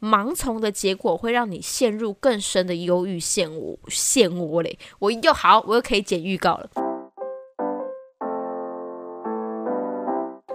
[0.00, 4.78] 盲从的结果会让你陷入更深的忧郁漩涡漩涡嘞。
[5.00, 6.70] 我又好，我又可以剪预告了。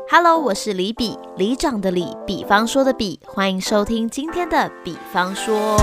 [0.10, 5.78] Hello，我是李比，李长的李，比方说的比，欢迎收听今天的比方说。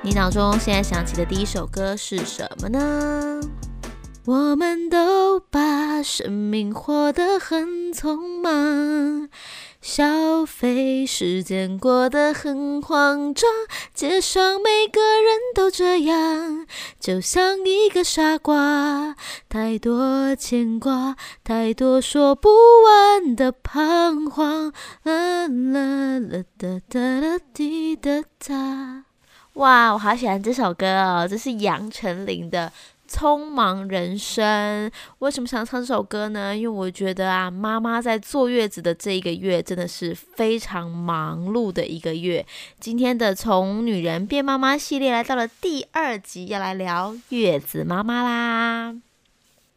[0.00, 3.40] 你脑中现在想起的第一首歌是什么呢？
[4.28, 9.26] 我们都把生命活得很匆忙，
[9.80, 13.48] 消费时间过得很慌张，
[13.94, 16.66] 街上每个人都这样，
[17.00, 19.16] 就像一个傻瓜。
[19.48, 22.50] 太多牵挂，太多说不
[22.84, 24.74] 完的彷徨。
[25.04, 29.04] 啦啦啦哒哒啦滴哒哒。
[29.54, 32.70] 哇，我好喜欢这首歌哦，这是杨丞琳的。
[33.10, 34.90] 匆忙人生，
[35.20, 36.54] 为什么想唱这首歌呢？
[36.54, 42.44] 因为我觉得啊，妈妈在坐月子的这一个月真的是非常忙碌的一个月。
[42.78, 49.07] 今天的从女人变妈妈系列来到了第二集，要来聊月子妈妈啦。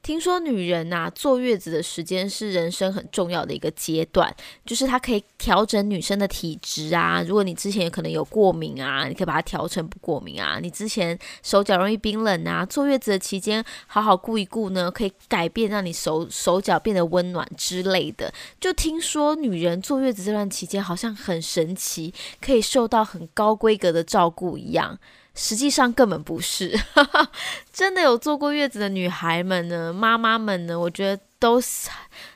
[0.04, 4.36] 听说女人呐坐月子的时间是人生很重要的一个阶段，
[4.66, 7.24] 就是它可以调整女生的体质啊。
[7.28, 10.60] 如果你之前可能有过敏啊，你可以把它调成不过敏啊。
[10.60, 18.34] 你之前手脚容易冰冷啊，坐月子的期间好好顾一顾呢，可以改变让你手手脚变得温暖之类的。
[18.60, 24.98] 就听说女人坐月子这段期间好像很神奇，可以受到很高规格的照顾一样。
[25.34, 26.78] 实际上根本不是，
[27.72, 31.62] 真的有坐过月子的女孩们呢，妈妈们呢，我觉得都。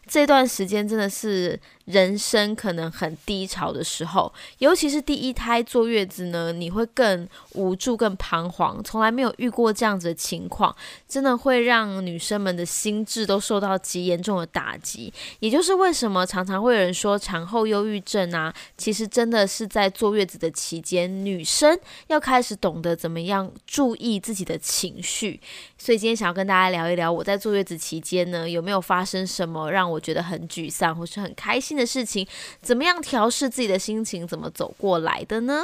[0.08, 10.76] 这段时间真的是人生可能很低潮的时候，尤其是第一胎坐月子呢，你会更无助、更彷徨，从来没有遇过这样子的情况，
[11.08, 15.14] 真的会让女生们的心智都受到极严重的打击。
[15.40, 25.40] 也就是为什么常常会有人说产后忧郁症啊，其实真的是在坐月子的期间，女生要开始懂得怎么样注意自己的情绪。
[25.78, 32.28] 所以今天想要跟大家聊一聊，我在坐月子期间呢，有没有发生什么让我我觉得很沮丧或是很开心的事情？
[32.62, 34.28] 怎么样调试自己的心情？
[34.28, 35.64] 怎么走过来的呢？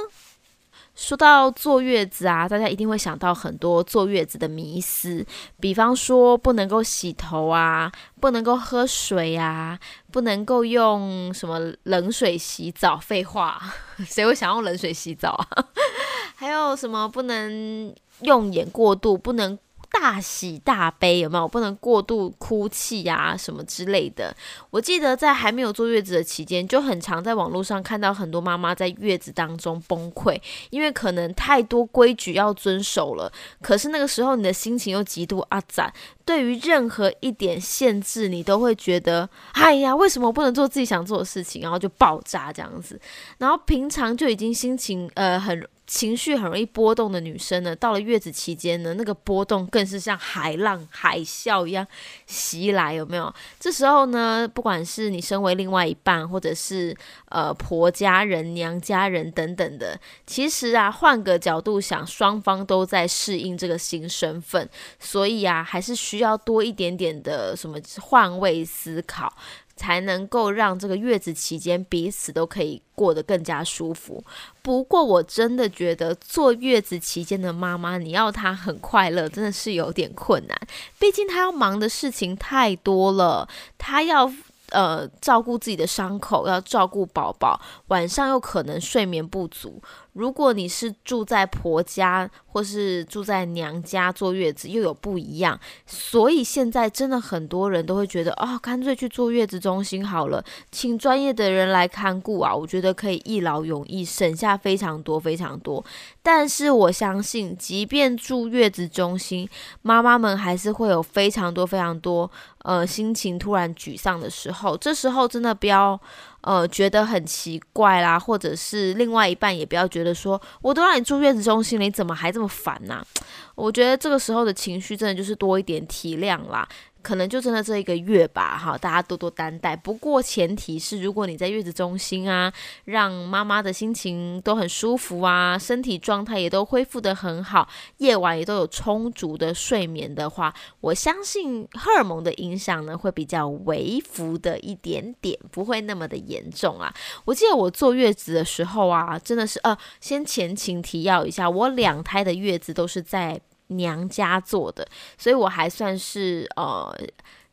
[0.94, 5.26] 说到坐月子啊，大家一定会想到很多坐月子的迷思，
[5.60, 9.80] 比方说不能够洗头啊，不能够喝水啊，
[10.12, 12.98] 不能够用什么冷水洗澡。
[12.98, 13.62] 废话，
[14.06, 15.66] 谁会想用冷水洗澡啊？
[16.36, 19.58] 还有什么不能用眼过度，不能。
[19.92, 21.48] 大喜大悲有没有？
[21.48, 24.36] 不能过度哭泣呀，什么之类的。
[24.70, 33.32] 我记得在还没有坐月子的期间，就很常在网络上看到很多妈妈在月子当中崩溃，因为可能太多规矩要遵守了。
[33.62, 35.94] 可是那个时候你的心情又极度阿展，
[36.26, 41.62] 对于任何一点限制，你都会觉得，哎呀，为什么我不能做自己想做的事情？
[41.62, 43.00] 然后就爆炸这样子。
[43.38, 45.68] 然后平常就已经心情呃很。
[45.88, 51.86] 情绪很容易波动的女生呢，到了月子期间呢，那个波动更是像海浪、海啸一样
[52.26, 53.34] 袭来，有没有？
[53.60, 56.96] 这时候呢，不管是你身为另外一半，或者是
[57.28, 69.34] 呃婆家人、娘家人等等的，其实啊，换个角度想，双方都在适应这个新身份，所以啊，还是需要多一点点的什么换位思考。
[69.78, 74.24] 才能够让这个月子期间彼此都可以过得更加舒服。
[74.62, 80.56] 不过，我真的觉得坐月子期间的妈妈，你要她很快乐，真的是有点困难。
[81.00, 83.50] 毕竟她要忙的事情太多了，
[83.80, 84.32] 她要
[84.70, 89.82] 呃照顾自己的伤口，要照顾宝宝，晚上又可能睡眠不足。
[90.14, 105.84] 如果你是住在婆家或是住在娘家坐月子，又有不一样，所以现在真的很多人都会觉得，哦，干脆去坐月子中心好了，请专业的人来看顾啊，我觉得可以一劳永逸，省下非常多非常多。
[106.22, 109.48] 但是我相信，即便住月子中心，
[109.82, 112.30] 妈妈们还是会有非常多非常多，
[112.64, 116.00] 呃，心情突然沮丧的时候，这时候真的不要。
[116.42, 123.06] 呃，觉得很奇怪啦，或者是另外一半也不要觉得说，我都让你住月子中心了，你怎么还这么烦呢？
[123.56, 126.68] 我觉得这个时候的情绪真的就是多一点体谅啦。
[127.02, 129.76] 可能就真的这一个月吧，哈，大家多多担待。
[129.76, 132.54] 不过前提是，如果你在月子中心啊，
[132.86, 137.68] 让妈妈的心情都很舒服啊，身体状态也都恢复得很好，
[137.98, 146.94] 夜晚也都有充足的睡眠的话，我相信荷尔蒙的影响呢会比较微幅的一点点，不会那么的严重啊。
[147.26, 153.42] 我记得我坐月子的时候啊，真的是呃，先前情提要一下，我两胎的月子都是在。
[153.72, 154.88] 娘家做的，
[155.18, 156.96] 所以我还算是呃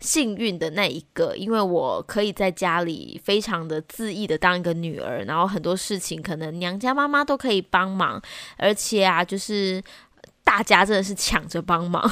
[0.00, 8.22] 幸运的那一个，因为我可以在家里非常的恣意的当一个女儿，然后很多事情可能娘家妈妈都可以帮忙，
[8.56, 9.82] 而且啊，就是
[10.44, 12.08] 大家真的是抢着帮忙。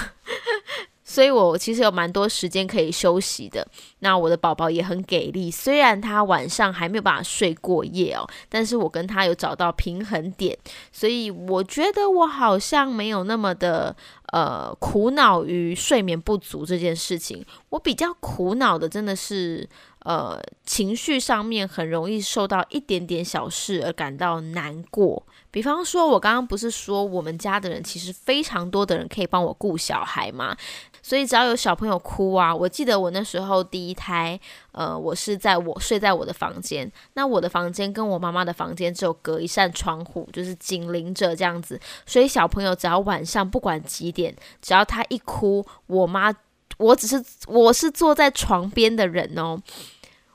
[1.08, 3.66] 所以我其实有蛮多时间可以休息的。
[4.00, 10.58] 那我的宝宝也很给力，虽然他晚上还没有办法睡过夜哦，但是我跟他有找到平衡点，
[10.90, 13.94] 所以我觉得我好像没有那么的
[14.32, 17.46] 呃苦恼于睡眠不足这件事情。
[17.70, 19.68] 我比较苦恼的真的是
[20.06, 25.26] 呃情绪上面很容易受到一点点小事而感到难过。
[25.50, 30.56] 比方说，我刚刚不是说我们家的人其实非常多的人可以帮我顾小孩吗？
[31.02, 34.38] 所以只要有小朋友哭啊，我记得我那时候第一胎，
[34.72, 46.34] 呃，我是在我睡在我的房间，那我的房间跟我妈妈的房间只有隔一扇窗户，就是紧邻着这样子，所以小朋友只要晚上不管几点，只要他一哭，我妈，
[46.76, 49.58] 我只是我是坐在床边的人哦，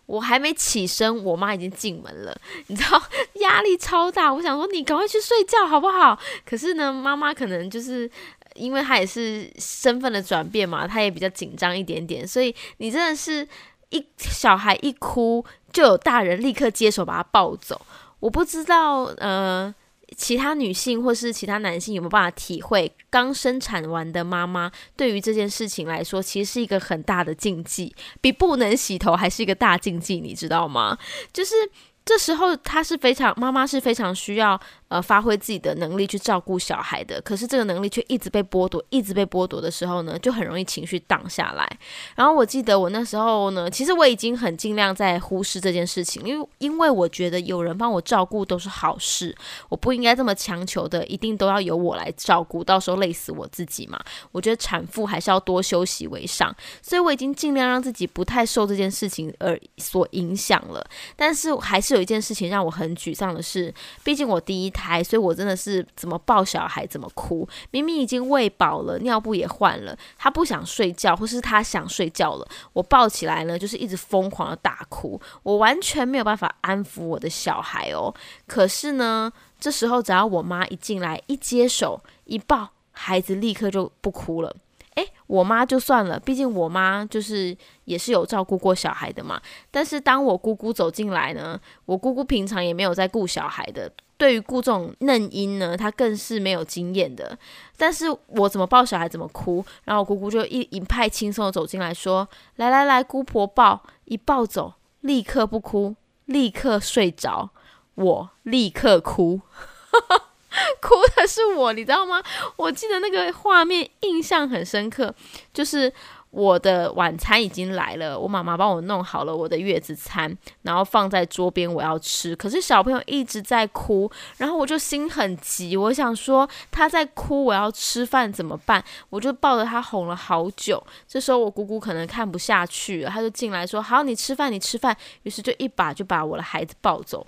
[0.06, 2.36] 我还没起身，我妈已经进门了，
[2.68, 3.02] 你知道
[3.36, 6.20] 压力超大，我想说你赶快去睡觉好不好？
[6.46, 8.10] 可是呢，妈妈可能就是。
[8.56, 13.48] 因为她也是身份的转变嘛，她也比较紧张一点点，所以你真的是
[13.92, 17.80] 一小孩一哭，就有大人立刻接手把他抱走。
[18.20, 19.74] 我不知道，呃，
[20.16, 30.98] 其他女性或是其他男性有没有办法体会，刚生产完的妈妈对于这件事情来说，其实是一个很大的禁忌，比不能洗头还是一个大禁忌，你知道吗？
[31.32, 31.56] 就是
[32.04, 34.60] 这时候，她是非常妈妈是非常需要。
[34.92, 41.66] 呃，发挥自己的能力去照顾小孩的，可是这个能力却一直被剥夺，一直被剥夺的时候呢，就很容易情绪荡下来。
[42.14, 49.34] 然后我记得我那时候呢，其实我已经很尽量在忽视这件事情，因为因为我觉得有人帮我照顾都是好事，
[49.70, 53.98] 我不应该这么强求的，一定都要由我来照顾，到时候累死我自己嘛。
[54.34, 60.86] 我觉得产妇还是要多休息为上，所以我已经尽量让自己不太受这件事情而所影响了。
[61.16, 63.74] 但是还是有一件事情让我很沮丧的是，
[64.04, 64.81] 毕竟我第一胎。
[64.82, 67.48] 孩，所以我真的是怎么抱小孩怎么哭。
[67.70, 75.22] 明明已经喂饱了，尿布也换了，他不想睡觉，或是他想睡觉了，我抱起来呢，就是一直疯狂的大哭。
[75.44, 78.14] 我完全没有办法安抚我的小孩哦。
[78.48, 84.56] 可是呢，这时候只要我妈一进来，一接手，一抱，孩子立刻就不哭了。
[84.96, 87.56] 诶，我妈就算了，毕竟我妈就是
[87.86, 89.42] 也是有照顾过小孩的嘛。
[89.72, 93.90] 但是当我姑姑走进来呢，我姑姑平常也没有在顾小孩的。
[94.22, 97.36] 对于顾这种嫩婴呢，他更是没有经验的。
[97.76, 105.96] 但是我怎么抱小孩怎么哭，然后我姑姑就一一派轻松的走进来说：“来来来，姑婆抱，一抱走，立刻不哭，
[106.26, 107.50] 立刻睡着。”
[107.96, 109.42] 我立刻哭，
[110.80, 112.22] 哭的是我，你知道吗？
[112.58, 115.16] 我记得那个画面印象很深刻，
[115.52, 115.92] 就是。
[116.32, 122.34] 我的晚餐已经来了，我妈妈帮我弄好了我的月子餐，然后放在桌边，我要吃。
[122.36, 128.82] 可是小朋友一直在哭，然后我就心很急，我想说他在哭，我要吃饭怎么办？
[129.10, 130.82] 我就抱着他哄了好久。
[131.06, 137.28] 这时候我姑姑可能看不下去了，她就进来说：“好，你吃饭，你吃饭。”于是就一把就把我的孩子抱走。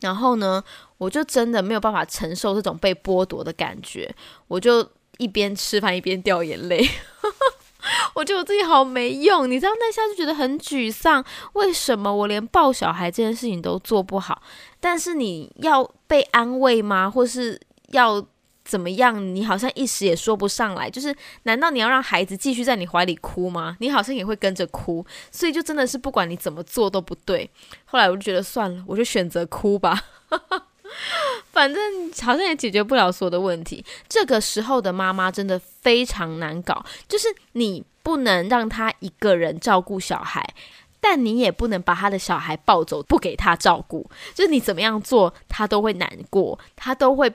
[0.00, 0.64] 然后呢，
[0.96, 4.14] 我就真的没有办法承受这种被剥夺的感觉，
[4.48, 6.86] 我就一边吃饭一边掉眼泪。
[8.14, 11.24] 我觉得我自己好没用，你知道那下就觉得很沮丧。
[11.54, 14.42] 为什么我连抱小孩这件事情都做不好？
[14.80, 17.10] 但是你要被安慰吗？
[17.10, 18.24] 或是要
[18.64, 19.34] 怎么样？
[19.34, 20.90] 你好像一时也说不上来。
[20.90, 21.14] 就是
[21.44, 23.76] 难道你要让孩子继续在你怀里哭吗？
[23.80, 27.48] 你好像也会跟着哭，所以就真的是不管你怎么做都不对。
[27.84, 30.02] 后来我就觉得算了，我就选择哭吧。
[31.52, 31.82] 反正
[32.22, 33.84] 好像也解决不了所有的问题。
[34.08, 40.46] 这个时候的妈妈真的非常难搞，就是你不能让她一个人照顾小孩，
[41.00, 44.10] 但你也不能把她的小孩抱走不给她照顾。
[44.34, 47.32] 就是你怎么样做，她都会难过，她都会。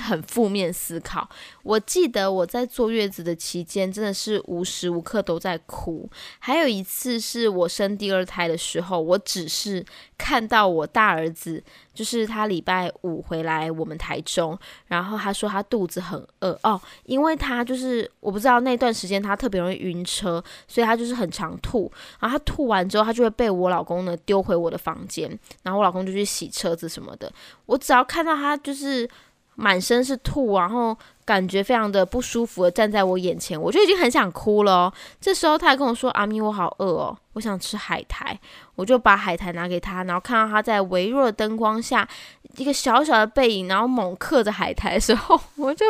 [0.00, 1.28] 很负面思考。
[1.62, 6.08] 我记得我在坐月子的期间，真的是无时无刻都在哭。
[6.38, 9.84] 还有一次是我生第二胎的时候，我只是
[10.18, 11.62] 看到我大儿子，
[11.94, 14.58] 就是他礼拜五回来我们台中，
[14.88, 21.90] 然后他说他肚子很饿哦，因为他就是我不知道那段时间他特别容易晕车，所以他就是很常吐。
[22.20, 25.28] 然后他吐完之后，他就会被我老公呢丢回我的房间，
[25.62, 27.32] 然后我老公就去洗车子什么的。
[27.66, 29.08] 我只要看到他就是。
[29.56, 34.92] 满身是吐，然后感觉非常的不舒服的站在我眼前，我就已经很想哭了。
[35.20, 38.38] 这时候他还跟我说：“阿咪，我好饿哦，我想吃海苔。”
[38.76, 42.08] 我就把海苔拿给他，然后看到他在微弱的灯光下
[42.56, 45.86] 一个小小的背影，然后猛嗑着海苔的时候，我就，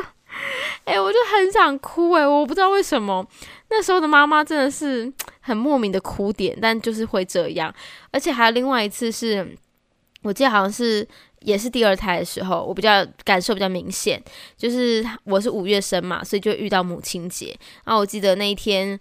[0.85, 3.27] 哎，我就很想哭哎，我不知道为什么。
[3.71, 7.75] 那时候的妈妈真的是很莫名的哭点，但就是会这样。
[8.11, 9.57] 而且还有另外一次是，
[10.23, 11.09] 我记得好像是
[11.45, 14.21] 也是第二胎的时候，我比较感受比较明显，
[14.57, 17.57] 就是我是五月生嘛，所以就遇到母亲节。
[17.85, 18.99] 然后我记得那一天。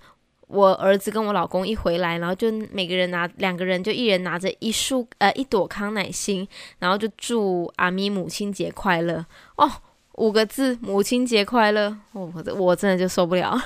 [0.48, 6.48] 我儿子跟我老公一回来，然后就每个人拿两个人，就一人拿着一束呃一朵康乃馨，
[6.78, 9.68] 然后就祝阿咪母亲节快乐哦，
[10.16, 13.60] 五个字母亲节快乐，我我真的就受不了，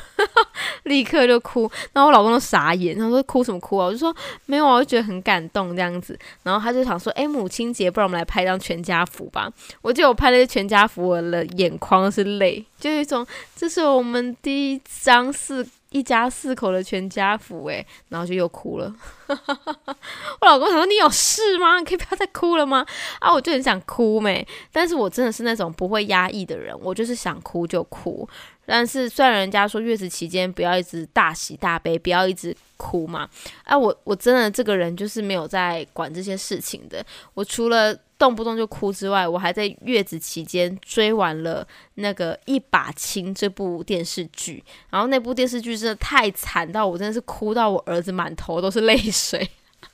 [0.83, 3.87] 立刻就哭，然后我老公都傻眼，他说哭什么哭啊？
[3.87, 4.15] 我就说
[4.45, 9.51] 没有啊，我就觉得很感动这样子，然后他就想说，哎，母亲节，不然我们来拍张全家福吧。
[9.81, 13.25] 我记得我拍那些全家福，我的眼眶是泪，就有一种
[13.55, 15.65] 这是我们第一张是。
[15.91, 18.93] 一家四口的全家福，诶，然后就又哭了。
[19.27, 21.79] 我老公想说：“你有事吗？
[21.79, 22.85] 你可以不要再哭了吗？”
[23.19, 28.27] 啊，我就很想哭没，但是我真的是那种不会压抑的人，我就是想哭就哭。
[28.65, 33.29] 但是虽然人家说月子期间不要一直大喜大悲，不要一直哭嘛，
[33.63, 37.01] 啊，我我真的这个人就是没有在管这些事情的。
[37.33, 49.49] 我除了动不动就哭之外，我还在月子期间追完了那个《一把青》这部电视剧，然后那部电视剧真的太惨到我真的是哭到我儿子满头都是泪水，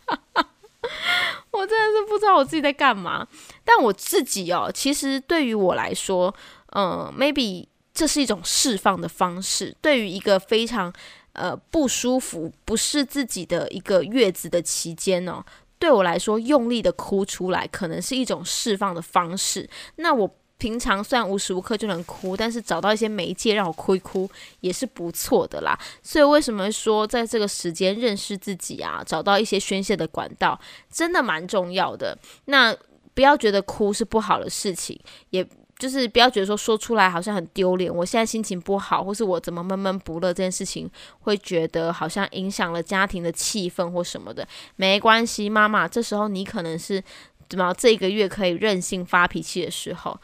[1.51, 3.27] 我真的是不知道我自己在干嘛。
[3.65, 6.33] 但我自己哦，其实对于我来说，
[6.75, 9.75] 嗯，maybe 这是一种释放的方式。
[9.81, 10.91] 对于一个非常
[11.33, 15.43] 呃不舒服、不是自己的一个月子的期间呢。
[15.83, 19.69] 对我来说，用力的哭出来可能是一种释放的方式。
[19.97, 24.29] 那我平常虽然无时无刻就能哭，但是找到一些媒介让我哭一哭
[24.61, 25.77] 也是不错的啦。
[26.01, 30.57] 所以为什么说在这个时间认识自己啊，找到一些宣泄的管道，
[30.89, 32.17] 真的蛮重要的。
[32.45, 32.73] 那
[33.13, 34.97] 不要觉得哭是不好的事情，
[35.31, 35.45] 也。
[35.83, 44.47] 就是不要觉得说说出来好像很丢脸，我现在心情不好，或是我怎么闷闷不乐这件事情，会觉得好像影响了家庭的气氛或什么的，
[44.77, 47.03] 没关系，妈妈，这时候你可能是
[47.49, 50.17] 怎么这个月可以任性发脾气的时候。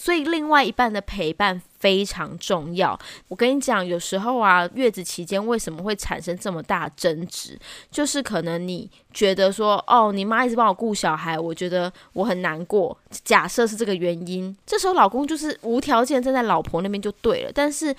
[0.00, 2.96] 所以，另外一半的陪伴非常重要。
[3.26, 7.58] 我跟你讲，有时候啊，月子期间为什么会产生这么大争执，
[7.90, 12.96] 就是可能你觉得说，哦，你妈一直帮我顾小孩，我觉得我很难过。
[13.24, 17.50] 假设是这个原因，这时候老公就是无条件站在老婆那边就对了。
[17.52, 17.92] 但是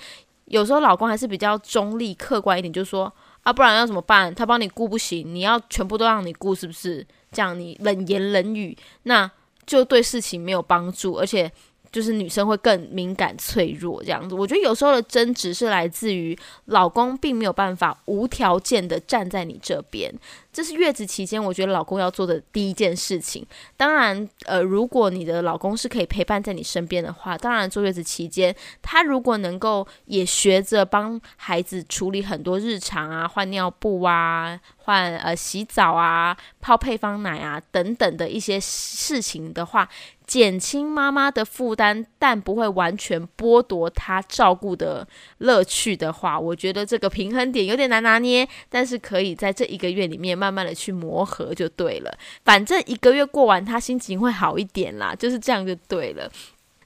[0.46, 4.34] 有时候老公还是比较中立、客观一点，就说啊，不然要怎么办？
[4.34, 7.06] 他帮你顾不行，你要全部都让你顾，是不是？
[7.30, 9.30] 这样你冷言冷语，那
[9.66, 11.52] 就对事情没有帮助，而且。
[11.92, 20.12] 就是女生会更敏感脆弱这样子，我觉得有时候的争执是来自于老公并没有办法无条件的站在你这边。
[20.52, 23.46] 这是月子期间，我觉得老公要做的第一件事情。
[23.76, 39.88] 当然，呃，如果你的老公是可以陪伴在你身边的话，当然坐月子期间，他如果能够也学着帮孩子处理很多日常啊，换尿布啊，换呃洗澡啊，泡配方奶啊等等的一些事情的话，
[40.26, 45.06] 减轻妈妈的负担，但不会完全剥夺她照顾的
[45.38, 50.39] 乐趣的话，我觉得这个平衡点有点难拿捏，但是可以在这一个月里面。
[50.40, 56.32] 慢慢的去磨合就对了，反正一个月过完，他心情会好一点啦，就是这样就对了。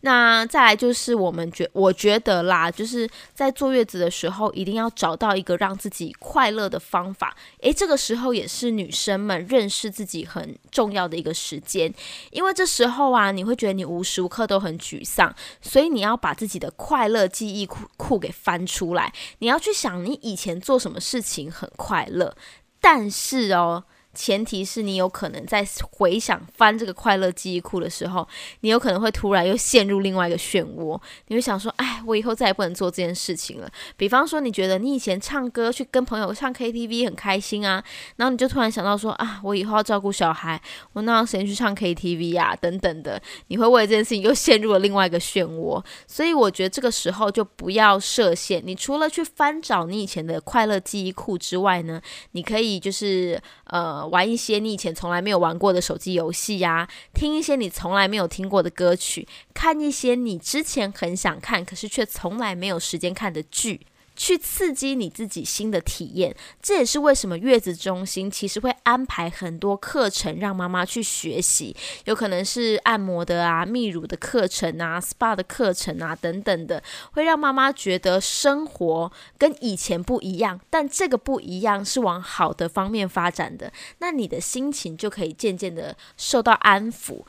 [0.06, 7.34] 那再来就是我们觉，我觉得啦，就是在坐月子的时候，一定要找到一个让自己快乐的方法。
[7.62, 11.90] 诶，这个时候也是女生们认识自己很重要的一个时间，
[12.32, 22.36] 因为这时候啊，你会觉得你无时无刻都很沮丧，所以你要把自己的快乐记忆库库给翻出来，你要去想你以前做什么事情很快乐。
[22.84, 23.84] 但是哦。
[24.14, 28.26] 前提是你有可能在回想翻这个快乐记忆库的时候，
[28.60, 30.98] 你有可能会突然又陷入另外一个漩涡。
[31.26, 33.68] 你会想说：“哎，我以后再也不能做这件事情了。”
[33.98, 37.82] 比方说，你觉得你以前唱歌去跟朋友唱 KTV 很开心啊，
[38.16, 40.60] 然后你就突然想到说：“啊，我以后要照顾小孩，
[40.92, 45.84] 我哪有时间去唱 KTV 啊？”等等的，你会为这件事情又陷入了另外一个漩涡。
[46.06, 48.62] 所以我觉得这个时候就不要设限。
[48.64, 52.00] 你除了去翻找你以前的快乐记忆库之外呢，
[52.32, 54.03] 你可以就是呃。
[54.08, 63.80] 玩一些你以前从来没有玩过的手机游戏呀，听一些你从来没有听过的歌曲，看一些你之前很想看可是却从来没有时间看的剧。
[64.16, 87.22] 去刺激你自己新的体验，这也是为什么月子中心其实会安排很多课程让妈妈去学习，有可能是按摩的啊、泌乳的课程啊、SPA 的课程啊等等的，会让妈妈觉得生活跟以前不一样，但这个不一样是往好的方面发展的，那你的心情就可以渐渐的受到安抚。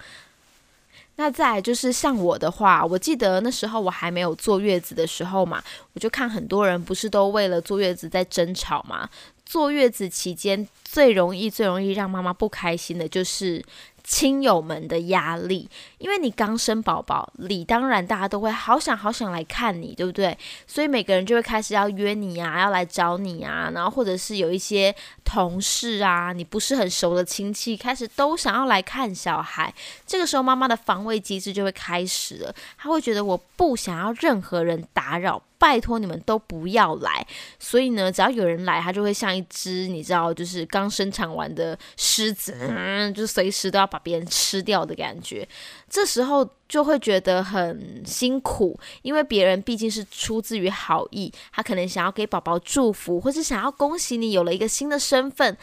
[1.18, 9.10] 那再就是像我的话，我记得那时候我还没有坐月子的时候嘛，我就看很多人不是都为了坐月子在争吵嘛。
[9.46, 13.64] 坐月子期间最容易、最容易让妈妈不开心的就是
[14.08, 20.38] 亲友们的压力，因为你刚生宝宝，理当然大家都会好想好想来看你，对不对？
[20.68, 29.74] 所以每个人就会开始要约你啊，要来找你啊，然后或者是有一些同事啊，你不是很熟的亲戚，开始都想要来看小孩。
[30.06, 35.42] 这个时候，妈妈的防卫机制就会开始了，她会觉得我不想要任何人打扰。
[35.66, 37.26] 拜托你们都不要来，
[37.58, 45.48] 所以呢，只要有人来，他就会像一只你知道，就是刚生产完的狮子，嗯，就随时都要把别人吃掉的感觉。
[45.90, 55.58] 这时候就会觉得很辛苦，因为别人毕竟是出自于好意，他可能想要给宝宝祝福，或是想要恭喜你有了一个新的身份，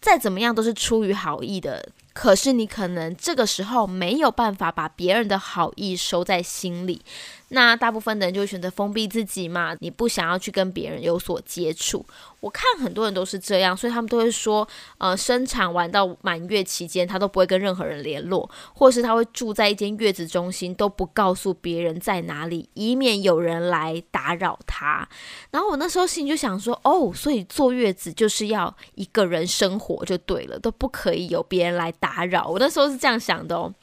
[0.00, 1.88] 再怎么样都是出于好意的。
[2.12, 7.02] 可是你可能这个时候没有办法把别人的好意收在心里。
[7.50, 12.04] 那大部分的人就会选择封闭自己嘛，你不想要去跟别人有所接触。
[12.38, 14.66] 我看很多人都是这样，所以他们都会说，
[14.98, 25.06] 呃，生产完到满月期间，他都不会跟任何人联络，或是他会住在一间月子中心，都不告诉别人在哪里，以免有人来打扰他。
[25.50, 32.46] 然后我那时候心里就想说，哦，所以坐月子就是要一个人生活就对了，都不可以有别人来打扰。
[32.46, 33.74] 我那时候是这样想的哦。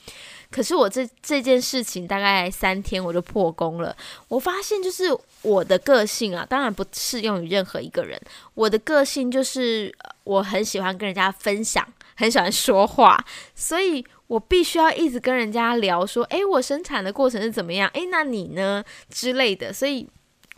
[0.50, 3.96] 可是我这这件事情大概三天我就破功了。
[4.27, 5.06] 我发现就是
[5.42, 8.20] 我的个性啊，当然不适用于任何一个人。
[8.54, 11.86] 我的个性就是我很喜欢跟人家分享，
[12.16, 13.24] 很喜欢说话，
[13.56, 17.89] 所以我必须要一直跟人家聊说，诶，我生产的过程是怎么样？
[17.94, 19.72] 诶，那你呢之类的。
[19.74, 20.08] 所以。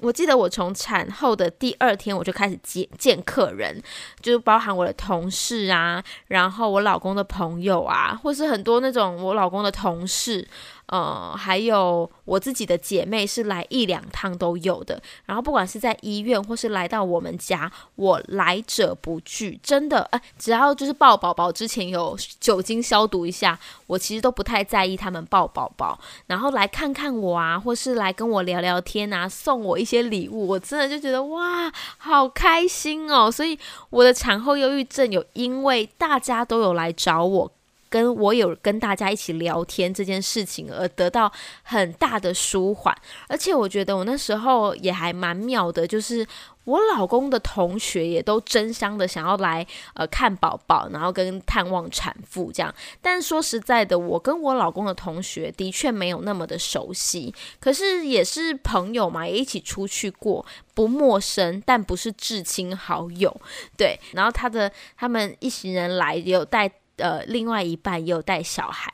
[0.02, 3.82] 我记得我从产后的第二天我就开始见见客人，
[4.22, 10.48] 就是包含我的同事啊，然后我老公的朋友啊，或是很多那种我老公的同事。
[10.90, 33.60] 呃，还有我自己的姐妹是来一两趟都有的，然后不管是在医院或是来到我们家，我来者不拒，真的，哎，只要就是抱宝宝之前有酒精消毒一下，我其实都不太在意他们抱宝宝，然后来看看我啊，或是来跟我聊聊天啊，送我一些礼物，我真的就觉得哇，好开心哦，所以
[33.92, 37.52] 我的产后忧郁症有因为大家都有来找我。
[37.90, 41.32] 跟我有跟大家一起聊天这件事情而得到
[41.64, 42.96] 很大的舒缓，
[43.28, 46.26] 而且我觉得我那时候也还蛮妙的，就是
[46.66, 52.74] 我老公的同学也都争相的想要来呃看宝宝，然后跟探望产妇这样。
[53.02, 63.36] 但说实在的，我跟我老公的同学的确没有那么的熟悉，可是也是朋友嘛，也一起出去过，不陌生，但不是至亲好友。
[63.76, 66.72] 对，然后他的他们一行人来也有带。
[67.00, 68.92] 呃，另外一半也有带小孩。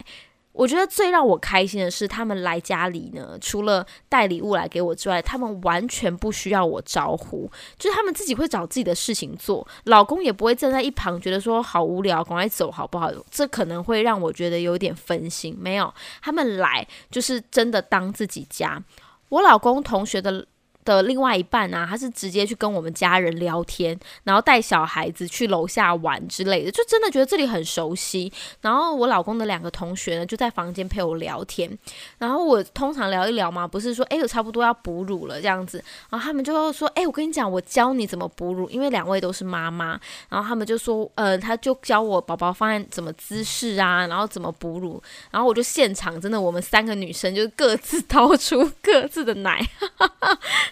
[0.51, 9.67] 我觉得最让我开心的是，他们来家里呢，除了带礼物来给我之外，他们完全不需要我招呼，就是他们自己会找自己的事情做。
[9.83, 13.11] 老公也不会站在一旁，觉得说好无聊，赶快走好不好？
[13.29, 15.53] 这可能会让我觉得有点分心。
[15.59, 18.81] 没有，他们来就是真的当自己家。
[19.27, 20.47] 我老公同学的。
[20.85, 28.31] 的另外一半啊，他是直接去跟我们家人聊天，然后带小孩子去楼下玩之类的，就真的觉得这里很熟悉。
[28.61, 31.77] 然后我老公的两个同学呢，就在房间陪我聊天。
[32.19, 39.99] 然后我通常聊一聊嘛，不是说哎，我差不多要哺乳了这样子，然后他们就说哎，我跟你讲，我教你怎么哺乳，因为两位都是妈妈。
[40.29, 45.01] 然后他们就说，呃，他就教我宝宝放在怎么姿势啊，然后怎么哺乳。
[45.31, 49.65] 然后我就现场真的，我们三个女生就各自掏出 各自的奶。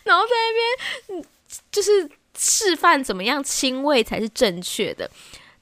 [0.04, 0.32] 然后在
[1.08, 1.26] 那边，
[1.72, 5.10] 就是示范怎么样亲喂才是正确的。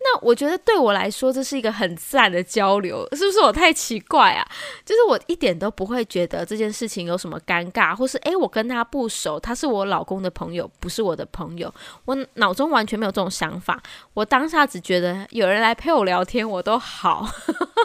[0.03, 4.43] 那我觉得对我来说，这是一个很自然的交流，是不是我太奇怪啊？
[4.83, 11.71] 就是我一点都不会觉得这件事情有什么尴尬，或是诶，我跟他不熟，他是我老公的朋友，不是我的朋友，
[12.05, 13.79] 我脑中完全没有这种想法。
[14.15, 17.29] 我当下只觉得有人来陪我聊天，我都好，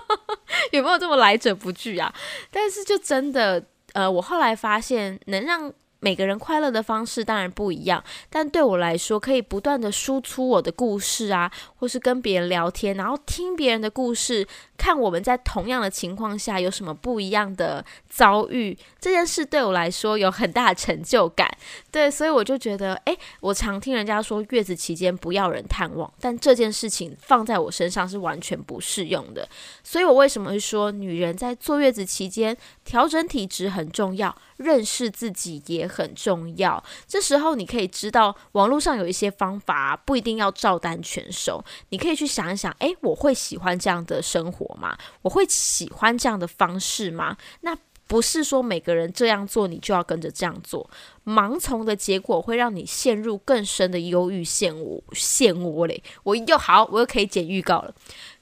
[0.73, 2.15] 有没有这么来者不拒啊？
[2.51, 5.71] 但是就真的，呃，我后来发现能让。
[6.07, 21.51] 每个人快乐的方式当然不一样，但对我来说，可以不断的输出我的故事啊，或是跟别人聊天，然后听别人的故事，看我们在同样的情况下有什么不一样的遭遇，这件事对我来说有很大的成就感。
[21.91, 29.49] 对，所以我就觉得，诶，我常听人家说月子期间不要人探望，但这件事情放在我身上是完全不适用的。
[29.83, 34.37] 所以我为什么会说，女人在坐月子期间调整体质很重要？
[34.59, 36.83] 认识自己也很重要。
[37.07, 41.63] 这时候你可以知道，网络上有一些方法，不一定要照单全收。
[41.91, 44.97] 你可以去想一想，诶，我会喜欢这样的生活我吗？
[45.23, 47.37] 我会喜欢这样的方式吗？
[47.61, 47.77] 那
[48.09, 50.89] 不是说每个人这样做你就要跟着这样做。
[51.25, 56.01] 盲从的结果会让你陷入更深的忧郁漩涡，漩涡嘞！
[56.23, 57.93] 我又好，我又可以剪预告了，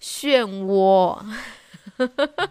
[0.03, 1.19] 漩涡。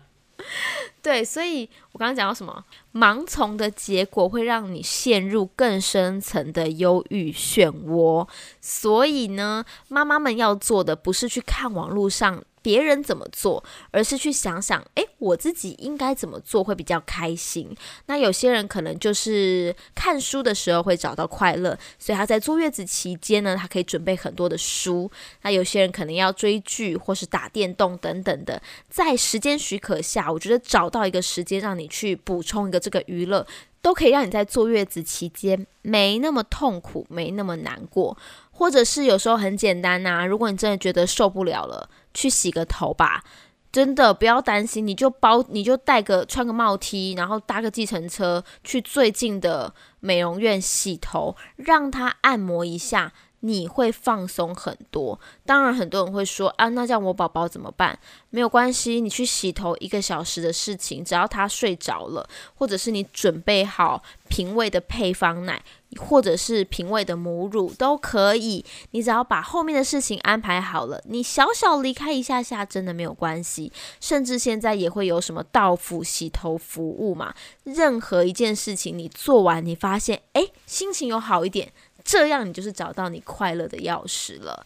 [1.03, 2.65] 对，所以我刚刚讲到什么？
[2.93, 8.27] 盲从的结果会让你陷入更深层的忧郁漩涡。
[8.59, 12.43] 所以呢，妈妈们要做的不是去看网络上。
[12.63, 17.75] 别人怎么做，而是去想想，诶，我自己应该怎么做会比较开心。
[18.07, 25.11] 那有些人可能就是看书的时候会找到快乐，所以他在坐月子期间呢，他可以准备很多的书。
[25.43, 33.45] 那有些人可能要追剧或是打电动等等的，在时间许可下，我觉得找到一个时间让你去补充一个这个娱乐，
[33.83, 38.17] 都可以让你在坐月子期间没那么痛苦，没那么难过。
[38.49, 41.87] 或者是有时候很简单呐，如果你真的觉得受不了了。
[42.15, 43.23] 去洗个头吧，
[43.71, 53.11] 真的不要担心，你就包，你就带个穿个帽 T，然后搭个计程车去最近的美容院洗头，让他按摩一下，
[53.45, 55.19] 你会放松很多。
[55.45, 57.97] 当然，很多人会说啊，那这样我宝宝怎么办？
[58.29, 65.61] 没有关系，你去洗头一个小时的事情，只要他睡着了，或者是你准备好平胃的配方奶。
[65.99, 73.71] 或者是平胃的母乳都可以，你只要把后面的事情安排好了，你小小离开一下下，真的没有关系。
[73.99, 77.35] 甚至现在也会有什么到府洗头服务嘛？
[77.63, 81.71] 任何一件事情你做完，你发现诶，心情有好一点，
[82.03, 84.65] 这样你就是找到你快乐的钥匙了。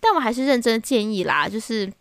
[0.00, 1.92] 但我还是认真建议啦，就是。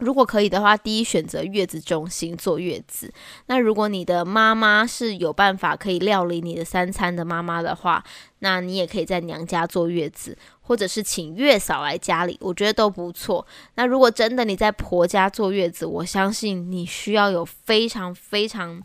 [0.00, 3.12] 如果可以的话，第一选择月子中心坐月子。
[3.48, 8.02] 那如果你的妈妈是有办法可以料理你的三餐的妈妈的话，
[8.38, 13.46] 那你也可以在娘家坐月子，或者是请月嫂来家里，我觉得都不错。
[13.74, 18.82] 那如果真的你在婆家坐月子，我相信你需要有非常非常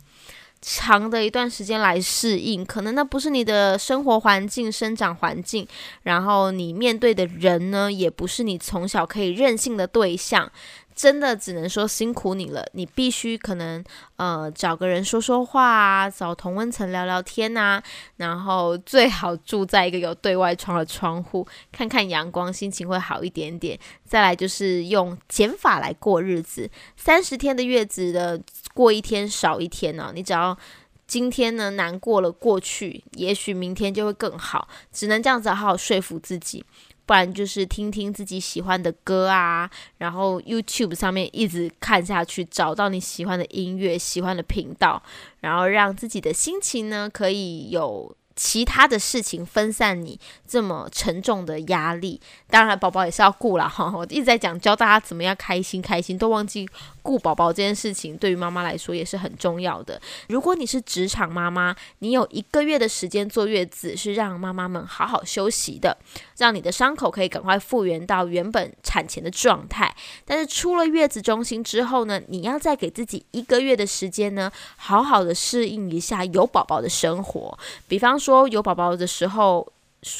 [0.67, 5.67] 长的一段时间来适应，可能那不是你的生活环境、生长环境，
[6.01, 10.51] 然后你面对的人呢，也不是你从小可以任性的对象。
[10.95, 13.83] 真的只能说辛苦你了，你必须可能
[14.15, 17.81] 呃找个人说说话啊，找同温层聊聊天呐，
[18.15, 23.77] 然后最好住在一个有对外窗的窗户，看看阳光，心情会好一点点。
[24.05, 28.41] 再来就是用减法来过日子，三十天的月子的
[28.73, 30.57] 过一天少一天呢，你只要
[31.05, 36.63] 今天呢难过了过去，也许明天就会更好，只能这样子好好说服自己。
[37.05, 45.01] 不然就是听听自己喜欢的歌啊，然后 YouTube 上面一直看下去，找到你喜欢的音乐、喜欢的频道，
[45.41, 48.15] 然后让自己的心情呢可以有。
[48.35, 52.19] 其他的事情分散你这么沉重的压力，
[52.49, 53.89] 当然宝宝也是要顾了哈。
[53.95, 56.67] 我一直在讲教大家怎么样开心开心，都忘记
[57.01, 60.01] 顾宝宝这件事情，对于妈妈来说也是很重要的。
[60.27, 65.97] 如果你是职场妈妈，你有一个月的时间坐月子，是让妈妈们好好休息的，
[66.37, 69.95] 让你的伤口可以赶快复原到原本产前的状态。
[70.25, 78.24] 但是出了月子中心之后呢，你要再给自己一个月的时间呢，好好的适应一下有宝宝的生活，比方说。
[78.25, 79.71] 说有宝宝的时候，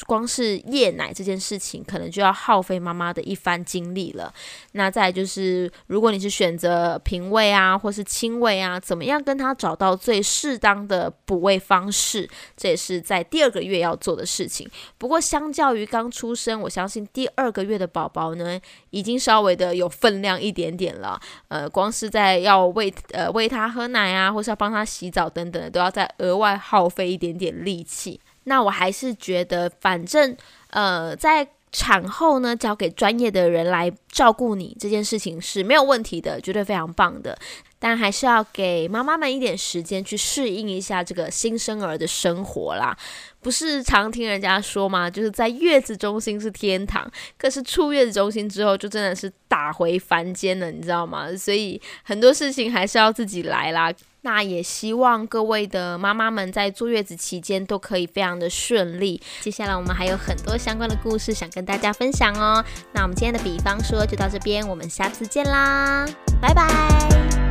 [0.06, 4.32] 光是夜奶这件事情，可能就要耗费妈妈的一番精力了。
[4.72, 14.68] 那再就是，如果你是选择平喂啊，或是亲喂啊，怎么样跟他找到最适当的补喂方式，这也是在第二个月要做的事情。
[14.98, 21.20] 不过，相较于刚出生，我相信第二个月的宝宝呢，已经稍微的有分量一点点了。
[21.48, 28.20] 呃，光是在要喂呃喂他喝奶啊，或是要帮他洗澡等等的，都要再额外耗费一点点力气。
[28.46, 30.36] 那我还是觉得，反正
[30.70, 37.36] 呃，在产后呢，交给专业的人来照顾你这件事情是没有问题的，绝对非常棒的。
[37.78, 42.96] 但还是要给妈妈们一点时间去适应一下这个新生儿的生活啦。
[43.40, 45.08] 不是常听人家说吗？
[45.08, 47.08] 就是在月子中心是天堂，
[47.38, 51.34] 可是出月子中心之后就真的是打回凡间了，你知道吗？
[51.36, 53.92] 所以很多事情还是要自己来啦。
[54.22, 59.22] 那也希望各位的妈妈们在坐月子期间都可以非常的顺利。
[59.40, 62.64] 接下来我们还有很多相关的故事想跟大家分享哦。
[62.92, 66.04] 那我们今天的比方说就到这边，我们下次见啦，
[66.42, 67.45] 拜拜。